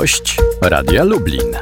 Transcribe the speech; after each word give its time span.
Gość 0.00 0.36
Radia 0.62 1.04
Lublin. 1.04 1.56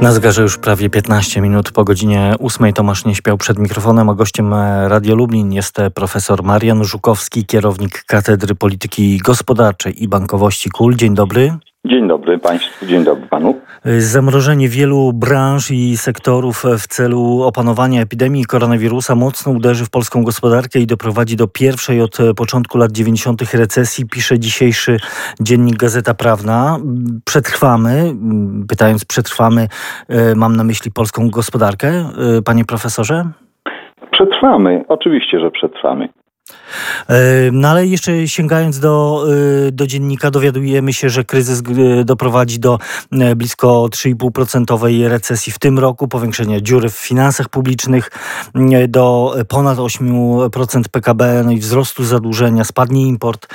Na 0.00 0.12
zegarze 0.12 0.42
już 0.42 0.58
prawie 0.58 0.90
15 0.90 1.40
minut 1.40 1.72
po 1.72 1.84
godzinie 1.84 2.34
8 2.40 2.72
Tomasz 2.72 3.04
nie 3.04 3.14
śpiał 3.14 3.38
przed 3.38 3.58
mikrofonem, 3.58 4.08
a 4.08 4.14
gościem 4.14 4.54
Radio 4.86 5.14
Lublin 5.14 5.52
jest 5.52 5.76
profesor 5.94 6.42
Marian 6.42 6.84
Żukowski, 6.84 7.46
kierownik 7.46 8.04
Katedry 8.04 8.54
Polityki 8.54 9.18
Gospodarczej 9.18 10.02
i 10.02 10.08
Bankowości 10.08 10.70
KUL. 10.70 10.96
Dzień 10.96 11.14
dobry. 11.14 11.58
Dzień 11.86 12.08
dobry 12.08 12.38
Państwu, 12.38 12.86
dzień 12.86 13.04
dobry 13.04 13.26
Panu. 13.26 13.60
Zamrożenie 13.98 14.68
wielu 14.68 15.12
branż 15.12 15.70
i 15.70 15.96
sektorów 15.96 16.64
w 16.78 16.86
celu 16.86 17.42
opanowania 17.42 18.00
epidemii 18.00 18.44
koronawirusa 18.44 19.14
mocno 19.14 19.52
uderzy 19.52 19.84
w 19.84 19.90
polską 19.90 20.22
gospodarkę 20.22 20.78
i 20.78 20.86
doprowadzi 20.86 21.36
do 21.36 21.48
pierwszej 21.48 22.00
od 22.00 22.18
początku 22.36 22.78
lat 22.78 22.92
90. 22.92 23.54
recesji, 23.54 24.06
pisze 24.06 24.38
dzisiejszy 24.38 24.96
dziennik 25.40 25.76
Gazeta 25.76 26.14
Prawna. 26.14 26.78
Przetrwamy, 27.24 28.12
pytając 28.68 29.04
przetrwamy, 29.04 29.68
mam 30.36 30.56
na 30.56 30.64
myśli 30.64 30.92
polską 30.92 31.30
gospodarkę, 31.30 32.04
panie 32.44 32.64
profesorze? 32.64 33.24
Przetrwamy, 34.10 34.84
oczywiście, 34.88 35.40
że 35.40 35.50
przetrwamy. 35.50 36.08
No 37.52 37.68
ale 37.68 37.86
jeszcze 37.86 38.28
sięgając 38.28 38.80
do, 38.80 39.26
do 39.72 39.86
dziennika, 39.86 40.30
dowiadujemy 40.30 40.92
się, 40.92 41.10
że 41.10 41.24
kryzys 41.24 41.62
doprowadzi 42.04 42.58
do 42.58 42.78
blisko 43.36 43.88
3,5% 43.90 45.08
recesji 45.08 45.52
w 45.52 45.58
tym 45.58 45.78
roku, 45.78 46.08
powiększenia 46.08 46.60
dziury 46.60 46.90
w 46.90 46.94
finansach 46.94 47.48
publicznych 47.48 48.10
do 48.88 49.36
ponad 49.48 49.78
8% 49.78 50.82
PKB, 50.90 51.42
no 51.44 51.50
i 51.50 51.58
wzrostu 51.58 52.04
zadłużenia, 52.04 52.64
spadnie 52.64 53.06
import. 53.06 53.46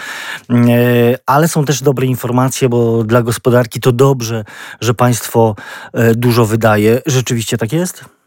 Ale 1.26 1.48
są 1.48 1.66
też 1.66 1.82
dobre 1.82 2.06
informacje, 2.06 2.70
bo 2.70 3.04
dla 3.04 3.22
gospodarki 3.22 3.80
to 3.80 3.92
dobrze, 3.92 4.44
że 4.82 4.94
państwo 4.94 5.56
dużo 6.16 6.46
wydaje. 6.46 7.02
Rzeczywiście 7.06 7.58
tak 7.58 7.74
jest? 7.74 8.19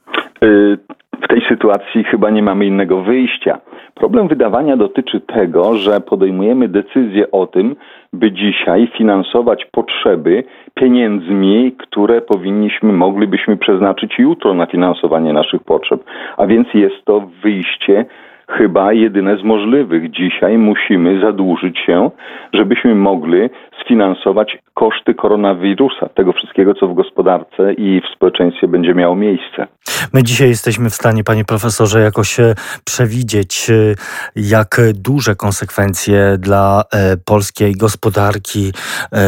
W 1.23 1.29
tej 1.29 1.43
sytuacji 1.49 2.05
chyba 2.05 2.31
nie 2.31 2.43
mamy 2.43 2.67
innego 2.67 3.01
wyjścia. 3.01 3.59
Problem 3.95 4.29
wydawania 4.29 4.77
dotyczy 4.77 5.21
tego, 5.21 5.77
że 5.77 6.01
podejmujemy 6.01 6.69
decyzję 6.69 7.31
o 7.31 7.47
tym, 7.47 7.77
by 8.13 8.33
dzisiaj 8.33 8.89
finansować 8.99 9.65
potrzeby 9.65 10.45
pieniędzmi, 10.75 11.73
które 11.79 12.21
powinniśmy, 12.21 12.93
moglibyśmy 12.93 13.57
przeznaczyć 13.57 14.19
jutro 14.19 14.55
na 14.55 14.67
finansowanie 14.67 15.33
naszych 15.33 15.65
potrzeb. 15.65 16.05
A 16.37 16.47
więc 16.47 16.69
jest 16.75 17.05
to 17.05 17.21
wyjście 17.43 18.05
chyba 18.49 18.93
jedyne 18.93 19.37
z 19.37 19.43
możliwych. 19.43 20.11
Dzisiaj 20.11 20.59
musimy 20.59 21.21
zadłużyć 21.21 21.79
się, 21.79 22.11
żebyśmy 22.53 22.95
mogli 22.95 23.51
sfinansować 23.85 24.59
koszty 24.75 25.15
koronawirusa, 25.15 26.09
tego 26.09 26.33
wszystkiego, 26.33 26.75
co 26.75 26.89
w 26.89 26.95
gospodarce 26.95 27.73
i 27.73 28.01
w 28.01 28.17
społeczeństwie 28.17 28.69
będzie 28.69 28.95
miało 28.95 29.17
miejsce. 29.17 29.67
My 30.13 30.23
dzisiaj 30.23 30.49
jesteśmy 30.49 30.91
w 30.91 30.95
stanie, 30.95 31.25
panie 31.25 31.45
profesorze, 31.45 32.01
jakoś 32.01 32.41
e, 32.41 32.55
przewidzieć, 32.85 33.71
e, 33.71 33.95
jak 34.37 34.81
duże 34.95 35.35
konsekwencje 35.35 36.37
dla 36.39 36.83
e, 36.93 37.17
polskiej 37.17 37.73
gospodarki, 37.75 38.73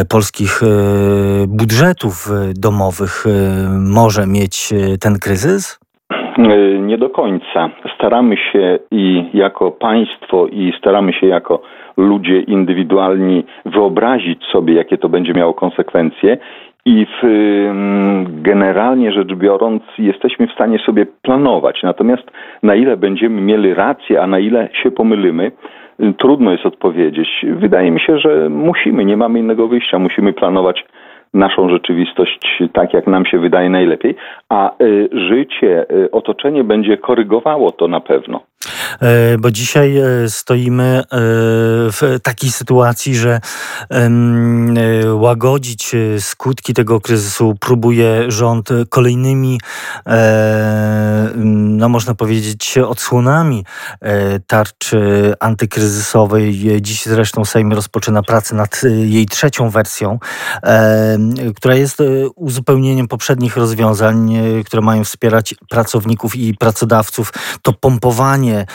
polskich 0.09 0.61
budżetów 1.47 2.29
domowych 2.55 3.25
może 3.79 4.27
mieć 4.27 4.73
ten 4.99 5.19
kryzys? 5.19 5.84
Nie 6.79 6.97
do 6.97 7.09
końca. 7.09 7.69
Staramy 7.95 8.37
się 8.37 8.79
i 8.91 9.25
jako 9.33 9.71
państwo, 9.71 10.47
i 10.47 10.73
staramy 10.77 11.13
się 11.13 11.27
jako 11.27 11.61
ludzie 11.97 12.39
indywidualni 12.39 13.43
wyobrazić 13.65 14.43
sobie, 14.43 14.73
jakie 14.73 14.97
to 14.97 15.09
będzie 15.09 15.33
miało 15.33 15.53
konsekwencje. 15.53 16.37
I 16.87 17.05
w, 17.05 17.23
generalnie 18.27 19.11
rzecz 19.11 19.33
biorąc, 19.33 19.83
jesteśmy 19.97 20.47
w 20.47 20.51
stanie 20.51 20.79
sobie 20.79 21.05
planować. 21.21 21.83
Natomiast 21.83 22.31
na 22.63 22.75
ile 22.75 22.97
będziemy 22.97 23.41
mieli 23.41 23.73
rację, 23.73 24.21
a 24.21 24.27
na 24.27 24.39
ile 24.39 24.69
się 24.83 24.91
pomylimy, 24.91 25.51
trudno 26.17 26.51
jest 26.51 26.65
odpowiedzieć. 26.65 27.45
Wydaje 27.49 27.91
mi 27.91 27.99
się, 27.99 28.17
że 28.17 28.49
musimy, 28.49 29.05
nie 29.05 29.17
mamy 29.17 29.39
innego 29.39 29.67
wyjścia, 29.67 29.99
musimy 29.99 30.33
planować 30.33 30.85
naszą 31.35 31.69
rzeczywistość 31.69 32.63
tak, 32.73 32.93
jak 32.93 33.07
nam 33.07 33.25
się 33.25 33.39
wydaje 33.39 33.69
najlepiej, 33.69 34.15
a 34.49 34.71
y, 34.81 35.09
życie, 35.11 35.85
y, 35.91 36.11
otoczenie 36.11 36.63
będzie 36.63 36.97
korygowało 36.97 37.71
to 37.71 37.87
na 37.87 37.99
pewno. 37.99 38.41
E, 39.01 39.37
bo 39.37 39.51
dzisiaj 39.51 39.97
e, 39.97 40.29
stoimy 40.29 40.83
e, 40.83 41.05
w 41.91 42.19
takiej 42.23 42.51
sytuacji, 42.51 43.15
że 43.15 43.39
łagodzić 45.13 45.95
skutki 46.19 46.73
tego 46.73 47.01
kryzysu 47.01 47.55
próbuje 47.59 48.31
rząd 48.31 48.69
kolejnymi, 48.89 49.59
no 51.35 51.89
można 51.89 52.15
powiedzieć, 52.15 52.77
odsłonami 52.77 53.65
tarczy 54.47 55.33
antykryzysowej. 55.39 56.79
Dziś 56.81 57.05
zresztą 57.05 57.45
Sejm 57.45 57.73
rozpoczyna 57.73 58.23
pracę 58.23 58.55
nad 58.55 58.81
jej 58.99 59.25
trzecią 59.25 59.69
wersją, 59.69 60.19
która 61.55 61.75
jest 61.75 61.97
uzupełnieniem 62.35 63.07
poprzednich 63.07 63.57
rozwiązań, 63.57 64.33
które 64.65 64.81
mają 64.81 65.03
wspierać 65.03 65.55
pracowników 65.69 66.35
i 66.35 66.53
pracodawców. 66.53 67.33
To 67.61 67.73
pompowanie 67.73 68.54
e, 68.55 68.65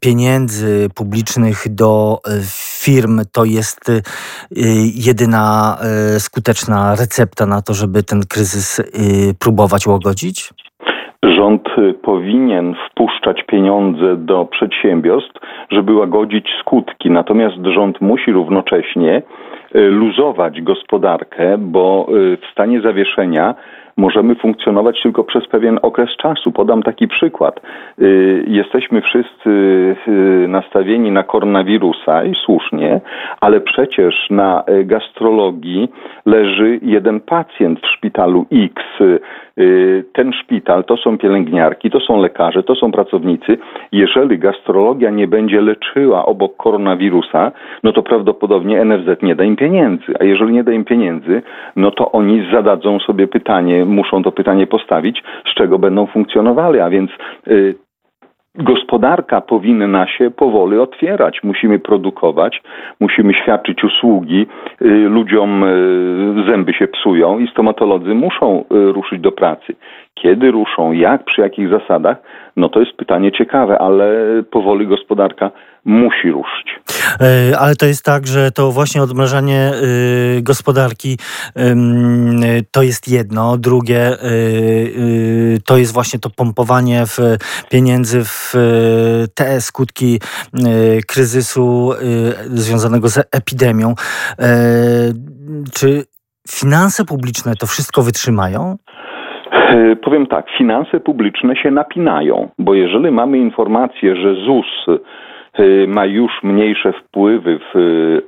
pieniędzy 0.00 0.88
publicznych 0.94 1.74
do 1.74 2.18
e, 2.24 2.30
firm 2.84 3.20
to 3.32 3.44
jest 3.44 3.90
e, 3.90 3.92
jedyna 5.06 5.76
skuteczna 6.18 6.94
recepta 7.00 7.46
na 7.46 7.62
to, 7.62 7.74
żeby 7.74 8.02
ten 8.02 8.20
kryzys 8.28 8.82
próbować 9.40 9.86
łagodzić? 9.86 10.50
Rząd 11.22 11.62
powinien 12.02 12.74
wpuszczać 12.90 13.42
pieniądze 13.46 14.16
do 14.16 14.44
przedsiębiorstw, 14.44 15.40
żeby 15.70 15.94
łagodzić 15.94 16.48
skutki. 16.60 17.10
Natomiast 17.10 17.56
rząd 17.74 18.00
musi 18.00 18.32
równocześnie 18.32 19.22
luzować 19.74 20.62
gospodarkę, 20.62 21.58
bo 21.58 22.06
w 22.42 22.52
stanie 22.52 22.80
zawieszenia 22.80 23.54
możemy 24.00 24.34
funkcjonować 24.34 25.02
tylko 25.02 25.24
przez 25.24 25.46
pewien 25.46 25.78
okres 25.82 26.10
czasu. 26.16 26.52
Podam 26.52 26.82
taki 26.82 27.08
przykład. 27.08 27.60
Y, 28.00 28.44
jesteśmy 28.48 29.00
wszyscy 29.00 29.50
y, 30.08 30.48
nastawieni 30.48 31.10
na 31.10 31.22
koronawirusa 31.22 32.24
i 32.24 32.34
słusznie, 32.44 33.00
ale 33.40 33.60
przecież 33.60 34.14
na 34.30 34.64
y, 34.68 34.84
gastrologii 34.84 35.88
leży 36.26 36.78
jeden 36.82 37.20
pacjent 37.20 37.80
w 37.80 37.86
szpitalu 37.86 38.46
X. 38.52 38.74
Ten 40.12 40.32
szpital 40.32 40.84
to 40.84 40.96
są 40.96 41.18
pielęgniarki, 41.18 41.90
to 41.90 42.00
są 42.00 42.20
lekarze, 42.20 42.62
to 42.62 42.74
są 42.74 42.92
pracownicy. 42.92 43.58
Jeżeli 43.92 44.38
gastrologia 44.38 45.10
nie 45.10 45.28
będzie 45.28 45.60
leczyła 45.60 46.26
obok 46.26 46.56
koronawirusa, 46.56 47.52
no 47.82 47.92
to 47.92 48.02
prawdopodobnie 48.02 48.84
NFZ 48.84 49.22
nie 49.22 49.34
da 49.34 49.44
im 49.44 49.56
pieniędzy. 49.56 50.14
A 50.20 50.24
jeżeli 50.24 50.52
nie 50.52 50.64
da 50.64 50.72
im 50.72 50.84
pieniędzy, 50.84 51.42
no 51.76 51.90
to 51.90 52.12
oni 52.12 52.46
zadadzą 52.52 52.98
sobie 52.98 53.28
pytanie, 53.28 53.84
muszą 53.90 54.22
to 54.22 54.32
pytanie 54.32 54.66
postawić, 54.66 55.22
z 55.46 55.54
czego 55.54 55.78
będą 55.78 56.06
funkcjonowali, 56.06 56.80
a 56.80 56.90
więc 56.90 57.10
y, 57.48 57.74
gospodarka 58.54 59.40
powinna 59.40 60.06
się 60.06 60.30
powoli 60.30 60.78
otwierać. 60.78 61.40
Musimy 61.42 61.78
produkować, 61.78 62.62
musimy 63.00 63.34
świadczyć 63.34 63.84
usługi, 63.84 64.46
y, 64.82 64.86
ludziom 64.88 65.64
y, 65.64 66.44
zęby 66.50 66.72
się 66.72 66.88
psują 66.88 67.38
i 67.38 67.48
stomatolodzy 67.48 68.14
muszą 68.14 68.64
ruszyć 68.70 69.20
do 69.20 69.32
pracy. 69.32 69.74
Kiedy 70.14 70.50
ruszą, 70.50 70.92
jak, 70.92 71.24
przy 71.24 71.40
jakich 71.40 71.68
zasadach, 71.68 72.16
no 72.56 72.68
to 72.68 72.80
jest 72.80 72.92
pytanie 72.96 73.32
ciekawe, 73.32 73.78
ale 73.78 74.12
powoli 74.50 74.86
gospodarka 74.86 75.50
musi 75.84 76.30
ruszyć. 76.30 76.80
E, 77.20 77.58
ale 77.58 77.76
to 77.76 77.86
jest 77.86 78.04
tak, 78.04 78.26
że 78.26 78.50
to 78.50 78.72
właśnie 78.72 79.02
odmrażanie 79.02 79.72
y, 80.38 80.42
gospodarki 80.42 81.18
to 82.70 82.82
jest 82.82 83.08
jedno, 83.08 83.58
drugie 83.58 84.24
y, 84.24 85.58
to 85.66 85.76
jest 85.76 85.92
właśnie 85.92 86.18
to 86.18 86.30
pompowanie 86.30 87.06
w 87.06 87.18
pieniędzy 87.70 88.24
w 88.24 88.54
te 89.34 89.60
skutki 89.60 90.20
kryzysu 91.06 91.92
związanego 92.46 93.08
z 93.08 93.28
epidemią. 93.32 93.94
E, 94.38 94.46
czy 95.72 96.04
finanse 96.48 97.04
publiczne 97.04 97.56
to 97.56 97.66
wszystko 97.66 98.02
wytrzymają? 98.02 98.76
E, 99.70 99.96
powiem 99.96 100.26
tak, 100.26 100.50
finanse 100.58 101.00
publiczne 101.00 101.56
się 101.56 101.70
napinają, 101.70 102.48
bo 102.58 102.74
jeżeli 102.74 103.10
mamy 103.10 103.38
informację, 103.38 104.16
że 104.16 104.34
ZUS 104.34 104.86
ma 105.88 106.06
już 106.06 106.32
mniejsze 106.42 106.92
wpływy 106.92 107.58
w 107.74 107.74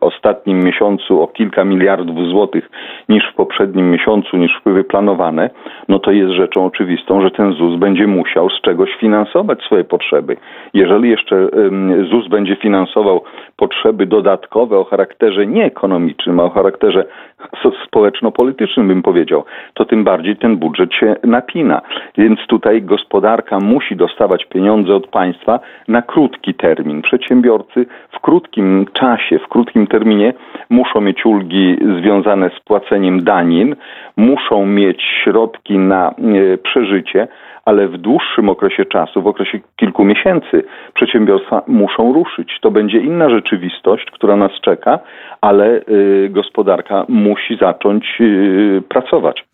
ostatnim 0.00 0.64
miesiącu 0.64 1.22
o 1.22 1.26
kilka 1.26 1.64
miliardów 1.64 2.28
złotych 2.28 2.70
niż 3.08 3.24
w 3.32 3.34
poprzednim 3.34 3.90
miesiącu, 3.90 4.36
niż 4.36 4.56
wpływy 4.56 4.84
planowane, 4.84 5.50
no 5.88 5.98
to 5.98 6.10
jest 6.10 6.32
rzeczą 6.32 6.66
oczywistą, 6.66 7.22
że 7.22 7.30
ten 7.30 7.52
ZUS 7.52 7.76
będzie 7.76 8.06
musiał 8.06 8.50
z 8.50 8.60
czegoś 8.60 8.90
finansować 9.00 9.62
swoje 9.62 9.84
potrzeby. 9.84 10.36
Jeżeli 10.74 11.10
jeszcze 11.10 11.48
ZUS 12.10 12.28
będzie 12.28 12.56
finansował 12.56 13.24
potrzeby 13.62 14.06
dodatkowe 14.06 14.78
o 14.78 14.84
charakterze 14.84 15.46
nie 15.46 15.64
ekonomicznym, 15.64 16.40
a 16.40 16.44
o 16.44 16.50
charakterze 16.50 17.04
społeczno-politycznym, 17.86 18.88
bym 18.88 19.02
powiedział, 19.02 19.44
to 19.74 19.84
tym 19.84 20.04
bardziej 20.04 20.36
ten 20.36 20.56
budżet 20.56 20.94
się 20.94 21.16
napina. 21.24 21.80
Więc 22.18 22.38
tutaj 22.48 22.82
gospodarka 22.82 23.58
musi 23.60 23.96
dostawać 23.96 24.44
pieniądze 24.44 24.94
od 24.94 25.06
państwa 25.06 25.60
na 25.88 26.02
krótki 26.02 26.54
termin. 26.54 27.02
Przedsiębiorcy 27.02 27.86
w 28.10 28.20
krótkim 28.20 28.86
czasie, 28.92 29.38
w 29.38 29.48
krótkim 29.48 29.86
terminie 29.86 30.34
muszą 30.70 31.00
mieć 31.00 31.26
ulgi 31.26 31.76
związane 32.00 32.50
z 32.50 32.60
płaceniem 32.60 33.24
danin, 33.24 33.76
muszą 34.16 34.66
mieć 34.66 35.02
środki 35.24 35.78
na 35.78 36.10
e, 36.10 36.58
przeżycie, 36.58 37.28
ale 37.64 37.88
w 37.88 37.98
dłuższym 37.98 38.48
okresie 38.48 38.84
czasu, 38.84 39.22
w 39.22 39.26
okresie 39.26 39.60
kilku 39.76 40.04
miesięcy, 40.04 40.64
przedsiębiorstwa 40.94 41.62
muszą 41.66 42.12
ruszyć. 42.12 42.58
To 42.62 42.70
będzie 42.70 42.98
inna 42.98 43.30
rzeczywistość, 43.30 44.06
która 44.12 44.36
nas 44.36 44.52
czeka, 44.64 44.98
ale 45.40 45.80
y, 45.88 46.28
gospodarka 46.30 47.04
musi 47.08 47.56
zacząć 47.60 48.04
y, 48.20 48.82
pracować. 48.88 49.44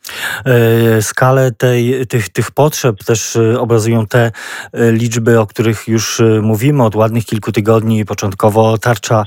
E, 0.46 1.02
skalę 1.02 1.50
tej, 1.58 2.06
tych, 2.06 2.28
tych 2.28 2.50
potrzeb 2.50 2.96
też 3.06 3.36
y, 3.36 3.60
obrazują 3.60 4.06
te 4.06 4.30
liczby, 4.92 5.40
o 5.40 5.46
których 5.46 5.88
już 5.88 6.22
mówimy 6.42 6.84
od 6.84 6.96
ładnych 6.96 7.24
kilku 7.24 7.52
tygodni. 7.52 8.04
Początkowo 8.04 8.78
tarcza 8.78 9.24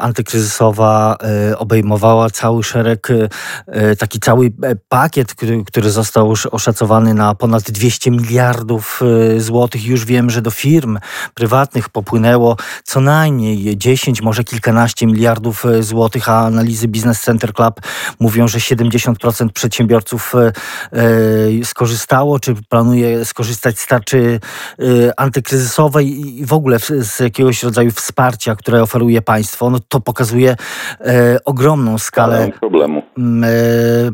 antykryzysowa 0.00 1.16
obejmowała 1.58 2.30
cały 2.30 2.62
szereg, 2.62 3.08
taki 3.98 4.20
cały 4.20 4.46
e, 4.46 4.50
pakiet, 4.88 5.34
który, 5.34 5.64
który 5.66 5.90
został 5.90 6.32
oszacowany 6.50 7.14
na 7.14 7.34
ponad 7.34 7.62
200 7.62 7.93
miliardów 8.10 9.00
złotych. 9.38 9.84
Już 9.84 10.04
wiem, 10.04 10.30
że 10.30 10.42
do 10.42 10.50
firm 10.50 10.98
prywatnych 11.34 11.88
popłynęło 11.88 12.56
co 12.84 13.00
najmniej 13.00 13.78
10, 13.78 14.22
może 14.22 14.44
kilkanaście 14.44 15.06
miliardów 15.06 15.64
złotych, 15.80 16.28
a 16.28 16.40
analizy 16.40 16.88
Business 16.88 17.20
Center 17.20 17.52
Club 17.52 17.80
mówią, 18.20 18.48
że 18.48 18.58
70% 18.58 19.48
przedsiębiorców 19.48 20.34
e, 20.34 21.64
skorzystało, 21.64 22.38
czy 22.38 22.54
planuje 22.68 23.24
skorzystać 23.24 23.78
z 23.78 23.86
tarczy 23.86 24.40
antykryzysowej 25.16 26.20
i 26.38 26.46
w 26.46 26.52
ogóle 26.52 26.78
z 26.78 27.20
jakiegoś 27.20 27.62
rodzaju 27.62 27.90
wsparcia, 27.90 28.56
które 28.56 28.82
oferuje 28.82 29.22
państwo. 29.22 29.70
No 29.70 29.78
to 29.88 30.00
pokazuje 30.00 30.56
ogromną 31.44 31.98
skalę 31.98 32.50
problemu. 32.60 33.02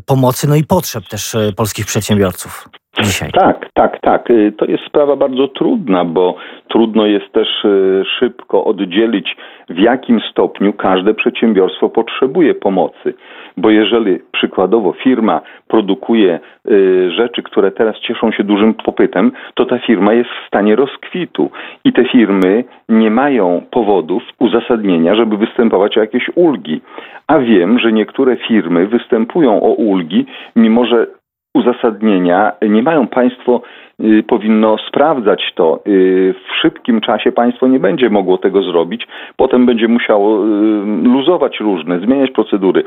pomocy, 0.07 0.49
no 0.49 0.57
i 0.57 0.65
potrzeb 0.65 1.09
też 1.09 1.37
polskich 1.57 1.87
przedsiębiorców. 1.87 2.69
Dzisiaj. 2.99 3.31
Tak, 3.33 3.71
tak, 3.75 4.01
tak. 4.01 4.31
Y, 4.31 4.53
to 4.53 4.65
jest 4.65 4.85
sprawa 4.85 5.17
bardzo 5.17 5.49
trudna, 5.49 6.05
bo 6.05 6.35
trudno 6.69 7.07
jest 7.07 7.33
też 7.33 7.65
y, 7.65 8.03
szybko 8.19 8.65
oddzielić, 8.65 9.37
w 9.69 9.79
jakim 9.79 10.21
stopniu 10.31 10.73
każde 10.73 11.15
przedsiębiorstwo 11.15 11.89
potrzebuje 11.89 12.55
pomocy. 12.55 13.15
Bo 13.57 13.71
jeżeli 13.71 14.19
przykładowo 14.33 14.93
firma 14.93 15.41
produkuje 15.69 16.41
y, 16.71 17.11
rzeczy, 17.11 17.43
które 17.43 17.71
teraz 17.71 17.97
cieszą 17.97 18.33
się 18.33 18.45
dużym 18.45 18.75
popytem, 18.75 19.33
to 19.55 19.65
ta 19.65 19.79
firma 19.79 20.13
jest 20.13 20.31
w 20.31 20.47
stanie 20.47 20.77
rozkwitu 20.77 21.51
i 21.85 21.93
te 21.93 22.05
firmy 22.05 22.65
nie 22.89 23.11
mają 23.11 23.63
powodów, 23.71 24.23
uzasadnienia, 24.39 25.15
żeby 25.15 25.37
występować 25.37 25.97
o 25.97 26.01
jakieś 26.01 26.31
ulgi. 26.35 26.81
A 27.27 27.39
wiem, 27.39 27.79
że 27.79 27.93
niektóre 27.93 28.37
firmy 28.37 28.87
występują 28.87 29.63
o 29.63 29.73
ulgi, 29.73 30.27
mimo 30.57 30.85
że 30.87 31.07
uzasadnienia. 31.55 32.53
Nie 32.63 32.83
mają 32.83 33.07
państwo 33.09 33.63
powinno 34.27 34.77
sprawdzać 34.89 35.53
to. 35.55 35.81
Y, 35.87 36.35
w 36.49 36.57
szybkim 36.63 37.01
czasie 37.01 37.33
państwo 37.33 37.69
nie 37.69 37.79
będzie 37.79 38.11
mogło 38.11 38.39
tego 38.39 38.63
zrobić, 38.63 39.07
potem 39.37 39.67
będzie 39.67 39.89
musiało 39.89 40.45
y, 40.45 40.49
luzować 41.05 41.61
różne, 41.61 42.01
zmieniać 42.01 42.31
procedury. 42.31 42.83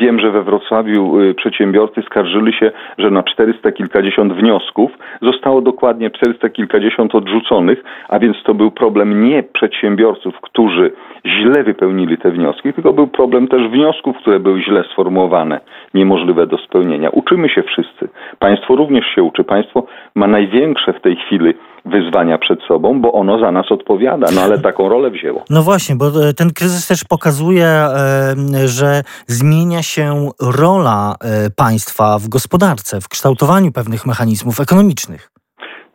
Wiem, 0.00 0.20
że 0.20 0.30
we 0.30 0.42
Wrocławiu 0.42 1.16
przedsiębiorcy 1.36 2.02
skarżyli 2.02 2.52
się, 2.52 2.70
że 2.98 3.10
na 3.10 3.22
400 3.22 3.72
kilkadziesiąt 3.72 4.32
wniosków 4.32 4.90
zostało 5.22 5.60
dokładnie 5.60 6.10
400 6.10 6.48
kilkadziesiąt 6.48 7.14
odrzuconych, 7.14 7.84
a 8.08 8.18
więc 8.18 8.36
to 8.42 8.54
był 8.54 8.70
problem 8.70 9.24
nie 9.24 9.42
przedsiębiorców, 9.42 10.40
którzy 10.40 10.92
źle 11.26 11.64
wypełnili 11.64 12.18
te 12.18 12.30
wnioski, 12.30 12.72
tylko 12.72 12.92
był 12.92 13.06
problem 13.06 13.48
też 13.48 13.68
wniosków, 13.68 14.16
które 14.16 14.40
były 14.40 14.62
źle 14.62 14.84
sformułowane, 14.92 15.60
niemożliwe 15.94 16.46
do 16.46 16.58
spełnienia. 16.58 17.10
Uczymy 17.10 17.48
się 17.48 17.62
wszyscy. 17.62 18.08
Państwo 18.38 18.76
również 18.76 19.06
się 19.14 19.22
uczy. 19.22 19.44
Państwo 19.44 19.86
ma 20.14 20.26
największe 20.38 20.92
w 20.92 21.00
tej 21.00 21.16
chwili 21.16 21.54
wyzwania 21.84 22.38
przed 22.38 22.62
sobą, 22.62 23.00
bo 23.00 23.12
ono 23.12 23.38
za 23.38 23.52
nas 23.52 23.72
odpowiada, 23.72 24.26
no 24.34 24.40
ale 24.40 24.58
taką 24.58 24.88
rolę 24.88 25.10
wzięło. 25.10 25.44
No 25.50 25.62
właśnie, 25.62 25.94
bo 25.96 26.06
e, 26.06 26.32
ten 26.32 26.48
kryzys 26.58 26.88
też 26.88 27.04
pokazuje, 27.04 27.66
e, 27.66 28.68
że 28.68 29.02
zmienia 29.26 29.82
się 29.82 30.04
rola 30.60 31.14
e, 31.14 31.50
państwa 31.56 32.04
w 32.18 32.28
gospodarce, 32.28 33.00
w 33.00 33.08
kształtowaniu 33.08 33.72
pewnych 33.72 34.06
mechanizmów 34.06 34.60
ekonomicznych. 34.60 35.30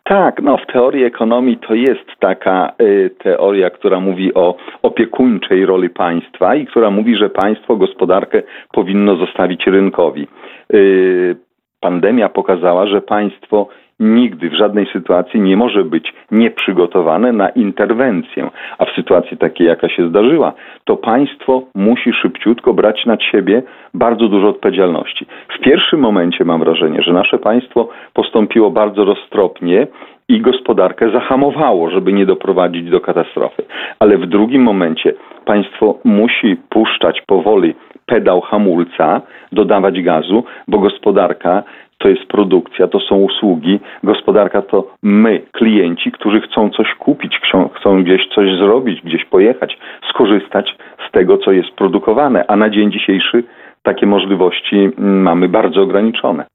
Tak, 0.03 0.41
no 0.41 0.57
w 0.57 0.71
teorii 0.73 1.03
ekonomii 1.03 1.57
to 1.67 1.73
jest 1.73 2.07
taka 2.19 2.73
y, 2.81 3.09
teoria, 3.23 3.69
która 3.69 3.99
mówi 3.99 4.33
o 4.33 4.55
opiekuńczej 4.81 5.65
roli 5.65 5.89
państwa 5.89 6.55
i 6.55 6.65
która 6.65 6.91
mówi, 6.91 7.15
że 7.15 7.29
państwo 7.29 7.75
gospodarkę 7.75 8.41
powinno 8.71 9.15
zostawić 9.15 9.67
rynkowi. 9.67 10.27
Y, 10.73 11.35
pandemia 11.79 12.29
pokazała, 12.29 12.87
że 12.87 13.01
państwo 13.01 13.67
nigdy 13.99 14.49
w 14.49 14.53
żadnej 14.53 14.85
sytuacji 14.93 15.41
nie 15.41 15.57
może 15.57 15.83
być 15.83 16.13
nieprzygotowane 16.31 17.31
na 17.31 17.49
interwencję. 17.49 18.49
A 18.77 18.85
w 18.85 18.89
sytuacji 18.95 19.37
takiej, 19.37 19.67
jaka 19.67 19.89
się 19.89 20.09
zdarzyła, 20.09 20.53
to 20.85 20.97
państwo 20.97 21.63
musi 21.75 22.13
szybciutko 22.13 22.73
brać 22.73 23.05
nad 23.05 23.23
siebie 23.23 23.63
bardzo 23.93 24.27
dużo 24.27 24.49
odpowiedzialności. 24.49 25.25
W 25.59 25.59
pierwszym 25.59 25.99
momencie 25.99 26.45
mam 26.45 26.59
wrażenie, 26.59 27.01
że 27.01 27.13
nasze 27.13 27.39
państwo 27.39 27.89
postąpiło 28.13 28.71
bardzo 28.71 29.05
roztropnie 29.05 29.87
i 30.29 30.41
gospodarkę 30.41 31.11
zahamowało, 31.11 31.89
żeby 31.89 32.13
nie 32.13 32.25
doprowadzić 32.25 32.89
do 32.89 32.99
katastrofy. 32.99 33.63
Ale 33.99 34.17
w 34.17 34.25
drugim 34.25 34.63
momencie 34.63 35.13
państwo 35.45 35.99
musi 36.03 36.55
puszczać 36.69 37.21
powoli 37.21 37.73
pedał 38.05 38.41
hamulca, 38.41 39.21
dodawać 39.51 40.01
gazu, 40.01 40.43
bo 40.67 40.79
gospodarka 40.79 41.63
to 41.97 42.09
jest 42.09 42.25
produkcja, 42.25 42.87
to 42.87 42.99
są 42.99 43.15
usługi. 43.15 43.79
Gospodarka 44.03 44.61
to 44.61 44.87
my, 45.03 45.41
klienci, 45.51 46.11
którzy 46.11 46.41
chcą 46.41 46.69
coś 46.69 46.95
kupić, 46.95 47.39
chcą, 47.75 48.03
gdzieś 48.03 48.27
coś 48.27 48.57
zrobić, 48.57 49.01
gdzieś 49.01 49.25
pojechać, 49.25 49.77
skorzystać 50.09 50.75
z 51.07 51.11
tego, 51.11 51.37
co 51.37 51.51
jest 51.51 51.71
produkowane. 51.71 52.45
A 52.47 52.55
na 52.55 52.69
dzień 52.69 52.91
dzisiejszy 52.91 53.43
takie 53.83 54.05
możliwości 54.05 54.89
mamy 54.97 55.49
bardzo 55.49 55.81
ograniczone. 55.81 56.45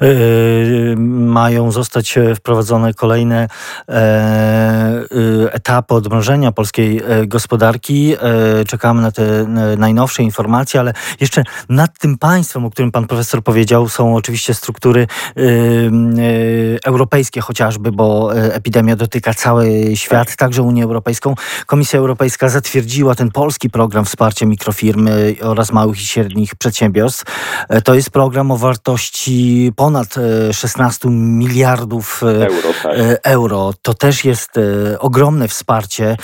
Yy, 0.00 0.08
mają 1.28 1.70
zostać 1.70 2.18
e, 2.18 2.34
wprowadzone 2.34 2.94
kolejne 2.94 3.48
e, 3.88 3.94
e, 3.94 5.52
etapy 5.52 5.94
odmrożenia 5.94 6.52
polskiej 6.52 7.00
gospodarki. 7.26 8.14
Czekamy 8.68 9.02
na 9.02 9.12
te 9.12 9.46
najnowsze 9.78 10.22
informacje, 10.22 10.80
ale 10.80 10.92
jeszcze 11.20 11.42
nad 11.68 11.98
tym 11.98 12.18
państwem, 12.18 12.64
o 12.64 12.70
którym 12.70 12.92
pan 12.92 13.06
profesor 13.06 13.42
powiedział, 13.42 13.88
są 13.88 14.14
oczywiście 14.14 14.54
struktury 14.54 15.06
europejskie 16.84 17.40
chociażby, 17.40 17.92
bo 17.92 18.34
epidemia 18.34 18.96
dotyka 18.96 19.34
cały 19.34 19.68
świat, 19.94 20.36
także 20.36 20.62
Unię 20.62 20.84
Europejską. 20.84 21.34
Komisja 21.66 21.98
Europejska 21.98 22.48
zatwierdziła 22.48 23.14
ten 23.14 23.30
polski 23.30 23.70
program 23.70 24.04
wsparcia 24.04 24.46
mikrofirmy 24.46 25.34
oraz 25.42 25.72
małych 25.72 26.02
i 26.02 26.06
średnich 26.06 26.54
przedsiębiorstw 26.54 26.67
przedsiębiorstw. 26.68 27.24
E, 27.68 27.82
to 27.82 27.94
jest 27.94 28.10
program 28.10 28.50
o 28.50 28.56
wartości 28.56 29.72
ponad 29.76 30.14
16 30.52 31.08
e, 31.08 31.10
miliardów 31.12 32.22
e, 32.22 32.46
euro. 32.46 32.68
Tak. 32.82 32.92
euro. 33.24 33.74
To 33.82 33.94
też 33.94 34.24
jest 34.24 34.50
ogromne 34.98 35.48
wsparcie, 35.48 36.16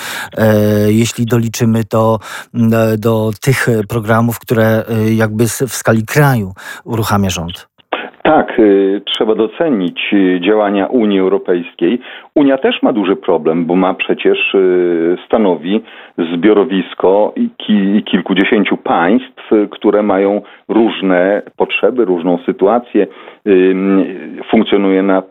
jeśli 0.87 1.25
doliczymy 1.25 1.83
to 1.83 2.19
do 2.97 3.31
tych 3.41 3.67
programów, 3.89 4.39
które 4.39 4.83
jakby 5.15 5.47
w 5.47 5.75
skali 5.75 6.05
kraju 6.05 6.53
uruchamia 6.83 7.29
rząd. 7.29 7.67
Tak, 8.25 8.59
y, 8.59 9.01
trzeba 9.05 9.35
docenić 9.35 10.13
y, 10.13 10.39
działania 10.41 10.85
Unii 10.85 11.19
Europejskiej. 11.19 11.99
Unia 12.35 12.57
też 12.57 12.83
ma 12.83 12.93
duży 12.93 13.15
problem, 13.15 13.65
bo 13.65 13.75
ma 13.75 13.93
przecież 13.93 14.53
y, 14.53 15.17
stanowi 15.25 15.81
zbiorowisko 16.33 17.33
kilkudziesięciu 18.05 18.77
państw, 18.77 19.49
które 19.71 20.03
mają 20.03 20.41
różne 20.69 21.41
potrzeby, 21.57 22.05
różną 22.05 22.37
sytuację, 22.45 23.07
funkcjonuje 24.51 25.03
na 25.03 25.23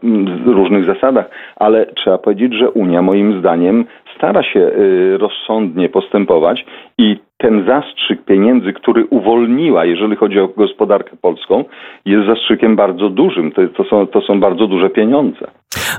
różnych 0.46 0.84
zasadach, 0.84 1.30
ale 1.56 1.86
trzeba 1.86 2.18
powiedzieć, 2.18 2.54
że 2.54 2.70
Unia 2.70 3.02
moim 3.02 3.38
zdaniem 3.40 3.84
stara 4.16 4.42
się 4.42 4.60
y, 4.60 5.18
rozsądnie 5.18 5.88
postępować 5.88 6.66
i 6.98 7.16
ten 7.36 7.66
zastrzyk 7.66 8.24
pieniędzy, 8.24 8.72
który 8.72 9.06
uwolniła, 9.06 9.84
jeżeli 9.84 10.16
chodzi 10.16 10.40
o 10.40 10.48
gospodarkę 10.48 11.16
polską, 11.22 11.64
jest 12.04 12.26
zastrzykiem 12.26 12.76
bardzo 12.76 13.08
dużym. 13.08 13.52
To, 13.52 13.62
to, 13.76 13.84
są, 13.84 14.06
to 14.06 14.20
są 14.20 14.40
bardzo 14.40 14.66
duże 14.66 14.90
pieniądze. 14.90 15.46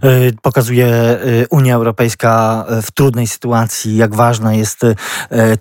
Y, 0.03 0.09
pokazuje 0.43 0.85
y, 0.85 1.45
Unia 1.51 1.75
Europejska 1.75 2.65
w 2.81 2.91
trudnej 2.91 3.27
sytuacji, 3.27 3.97
jak 3.97 4.15
ważna 4.15 4.53
jest 4.53 4.81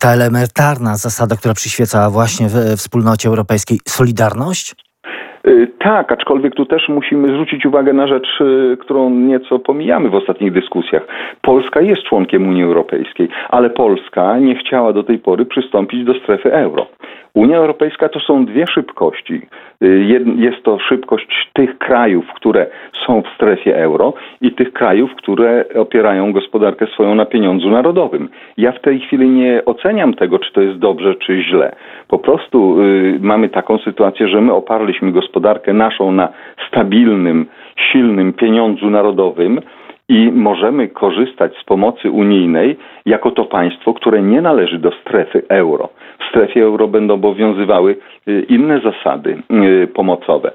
ta 0.01 0.13
elementarna 0.13 0.97
zasada, 0.97 1.37
która 1.37 1.55
przyświeca 1.55 2.11
właśnie 2.11 2.47
w 2.49 2.77
wspólnocie 2.77 3.29
europejskiej 3.29 3.79
solidarność? 3.89 4.84
Y, 5.47 5.67
tak, 5.79 6.13
aczkolwiek 6.13 6.55
tu 6.55 6.67
też 6.67 6.89
musimy 6.89 7.29
zwrócić 7.29 7.67
uwagę 7.67 7.93
na 7.93 8.07
rzecz, 8.07 8.41
y, 8.41 8.77
którą 8.81 9.11
nieco 9.11 9.59
pomijamy 9.59 10.09
w 10.09 10.15
ostatnich 10.15 10.53
dyskusjach. 10.53 11.07
Polska 11.43 11.81
jest 11.81 12.03
członkiem 12.03 12.49
Unii 12.49 12.63
Europejskiej, 12.63 13.29
ale 13.49 13.71
Polska 13.71 14.39
nie 14.39 14.57
chciała 14.57 14.93
do 14.93 15.03
tej 15.03 15.19
pory 15.19 15.47
przystąpić 15.47 16.05
do 16.05 16.15
strefy 16.15 16.53
euro. 16.53 16.87
Unia 17.35 17.57
Europejska 17.57 18.09
to 18.09 18.21
są 18.21 18.45
dwie 18.45 18.67
szybkości. 18.67 19.43
Y, 19.83 20.05
jest 20.37 20.63
to 20.63 20.79
szybkość 20.79 21.51
tych 21.53 21.79
krajów, 21.79 22.27
które 22.37 22.67
są 23.07 23.23
w 23.23 23.29
strefie 23.35 23.77
euro 23.77 24.13
i 24.41 24.53
tych 24.53 24.73
krajów, 24.73 25.15
które 25.15 25.65
opierają 25.75 26.33
gospodarkę 26.33 26.87
swoją 26.87 27.15
na 27.15 27.27
pieniądzu 27.27 27.71
narodowym. 27.71 28.29
Ja 28.57 28.73
w 28.73 28.81
tej 28.81 29.01
chwili 29.01 29.29
nie 29.29 29.63
oceniam 29.65 30.15
tego, 30.15 30.39
czy 30.39 30.53
to 30.53 30.61
jest 30.61 30.79
dobrze, 30.79 31.15
czy 31.15 31.43
źle. 31.43 31.77
Po 32.09 32.19
prostu 32.19 32.83
y, 32.83 33.19
mamy 33.21 33.49
taką 33.49 33.79
sytuację, 33.79 34.29
że 34.29 34.41
my 34.41 34.53
oparliśmy 34.53 35.13
gospodarkę 35.13 35.73
naszą 35.73 36.13
na 36.13 36.29
stabilnym, 36.69 37.47
silnym 37.77 38.33
pieniądzu 38.33 38.91
narodowym, 38.91 39.61
i 40.09 40.31
możemy 40.33 40.89
korzystać 40.89 41.57
z 41.57 41.65
pomocy 41.65 42.11
unijnej 42.11 42.77
jako 43.07 43.31
to 43.31 43.45
państwo, 43.45 43.95
które 43.95 44.23
nie 44.23 44.41
należy 44.41 44.79
do 44.79 44.91
strefy 44.91 45.43
euro. 45.49 45.89
W 46.21 46.25
strefie 46.31 46.63
euro 46.63 46.89
będą 46.89 47.15
obowiązywały 47.15 47.97
y, 48.29 48.47
inne 48.49 48.81
zasady 48.81 49.43
y, 49.83 49.87
pomocowe. 49.87 50.53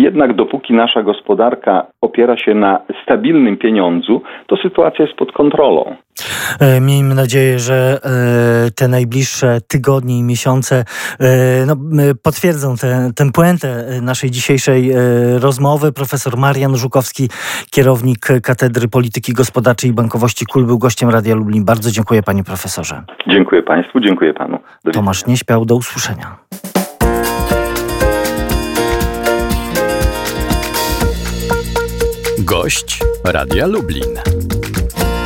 Jednak 0.00 0.36
dopóki 0.36 0.72
nasza 0.74 1.02
gospodarka 1.02 1.86
opiera 2.00 2.36
się 2.36 2.54
na 2.54 2.80
stabilnym 3.02 3.56
pieniądzu, 3.56 4.22
to 4.46 4.56
sytuacja 4.56 5.04
jest 5.04 5.18
pod 5.18 5.32
kontrolą. 5.32 5.96
E, 6.60 6.80
miejmy 6.80 7.14
nadzieję, 7.14 7.58
że 7.58 7.98
e, 8.04 8.70
te 8.70 8.88
najbliższe 8.88 9.58
tygodnie 9.68 10.18
i 10.18 10.22
miesiące 10.22 10.84
e, 11.20 11.66
no, 11.66 11.74
potwierdzą 12.22 12.74
tę 13.16 13.32
puentę 13.34 13.68
naszej 14.02 14.30
dzisiejszej 14.30 14.92
rozmowy. 15.38 15.92
Profesor 15.92 16.36
Marian 16.36 16.76
Żukowski, 16.76 17.28
kierownik 17.70 18.26
Katedry 18.42 18.88
Polityki 18.88 19.32
Gospodarczej 19.32 19.90
i 19.90 19.92
Bankowości 19.92 20.46
KUL, 20.46 20.66
był 20.66 20.78
gościem 20.78 21.10
Radia 21.10 21.34
Lublin. 21.34 21.64
Bardzo 21.64 21.90
dziękuję 21.90 22.22
panie 22.22 22.44
profesorze. 22.44 23.02
Dziękuję 23.26 23.62
państwu, 23.62 24.00
dziękuję 24.00 24.34
panu. 24.34 24.58
Tomasz 24.92 25.26
Nieśpiał, 25.26 25.64
do 25.64 25.74
usłyszenia. 25.74 26.79
Gość 32.50 32.98
Radia 33.24 33.66
Lublin. 33.66 34.59